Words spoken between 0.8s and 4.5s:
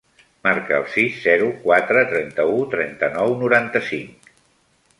sis, zero, quatre, trenta-u, trenta-nou, noranta-cinc.